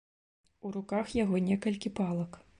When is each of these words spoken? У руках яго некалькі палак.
У 0.69 0.71
руках 0.77 1.13
яго 1.23 1.43
некалькі 1.51 1.95
палак. 2.03 2.43